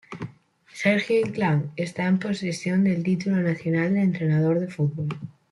Sergio 0.73 1.17
Inclán 1.27 1.73
está 1.75 2.07
en 2.07 2.17
posesión 2.17 2.83
del 2.85 3.03
título 3.03 3.35
nacional 3.37 3.93
de 3.93 4.01
entrenador 4.01 4.59
de 4.59 4.67
fútbol. 4.67 5.09